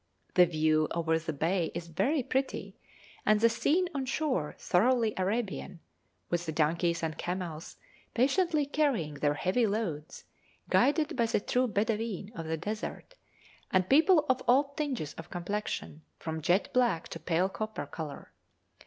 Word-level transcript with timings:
The 0.33 0.47
view 0.47 0.87
over 0.95 1.19
the 1.19 1.31
bay 1.31 1.69
is 1.75 1.85
very 1.85 2.23
pretty, 2.23 2.75
and 3.23 3.39
the 3.39 3.49
scene 3.49 3.87
on 3.93 4.07
shore 4.07 4.55
thoroughly 4.57 5.13
Arabian, 5.15 5.79
with 6.27 6.47
the 6.47 6.51
donkeys 6.51 7.03
and 7.03 7.19
camels 7.19 7.77
patiently 8.15 8.65
carrying 8.65 9.13
their 9.13 9.35
heavy 9.35 9.67
loads, 9.67 10.23
guided 10.71 11.15
by 11.15 11.27
the 11.27 11.39
true 11.39 11.67
Bedaween 11.67 12.31
of 12.35 12.47
the 12.47 12.57
desert, 12.57 13.13
and 13.69 13.87
people 13.89 14.25
of 14.27 14.41
all 14.47 14.73
tinges 14.73 15.13
of 15.19 15.29
complexion, 15.29 16.01
from 16.17 16.41
jet 16.41 16.73
black 16.73 17.07
to 17.09 17.19
pale 17.19 17.47
copper 17.47 17.85
colour. 17.85 18.31